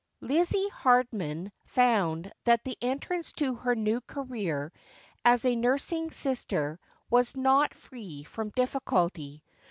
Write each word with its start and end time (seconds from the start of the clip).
Lizzie 0.19 0.67
Haroman 0.71 1.51
found 1.67 2.31
that 2.45 2.63
the 2.63 2.75
entrance 2.81 3.31
to 3.33 3.53
her 3.53 3.75
new 3.75 4.01
career 4.01 4.73
as 5.23 5.45
a 5.45 5.55
nursing 5.55 6.09
sister 6.09 6.79
was 7.11 7.37
not 7.37 7.75
free 7.75 8.23
from 8.23 8.49
difficulty. 8.49 9.43